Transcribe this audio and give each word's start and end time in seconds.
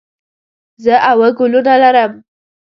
زه 0.83 0.93
اووه 1.09 1.29
ګلونه 1.37 1.73
لرم. 1.81 2.11